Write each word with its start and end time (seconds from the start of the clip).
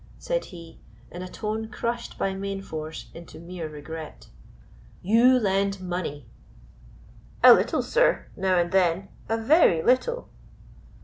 said 0.17 0.45
he, 0.45 0.79
in 1.11 1.21
a 1.21 1.27
tone 1.27 1.67
crushed 1.69 2.17
by 2.17 2.33
main 2.33 2.59
force 2.59 3.11
into 3.13 3.39
mere 3.39 3.69
regret. 3.69 4.29
"You 5.03 5.37
lend 5.39 5.79
money." 5.79 6.25
"A 7.43 7.53
little, 7.53 7.83
sir, 7.83 8.25
now 8.35 8.57
and 8.57 8.71
then 8.71 9.09
a 9.29 9.37
very 9.37 9.83
little." 9.83 10.27